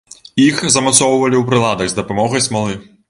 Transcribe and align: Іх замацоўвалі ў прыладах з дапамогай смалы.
Іх 0.45 0.61
замацоўвалі 0.75 1.35
ў 1.39 1.43
прыладах 1.49 1.87
з 1.93 1.99
дапамогай 2.01 2.45
смалы. 2.47 2.73